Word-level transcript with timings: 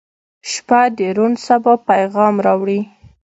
•شپه 0.51 0.81
د 0.97 0.99
روڼ 1.17 1.31
سبا 1.45 1.73
پیغام 1.89 2.35
راوړي. 2.45 2.79